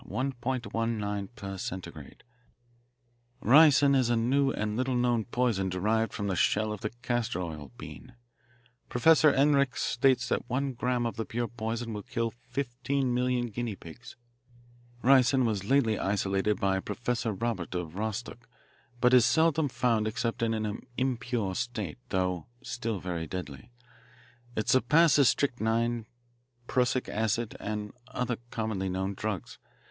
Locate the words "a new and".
4.09-4.75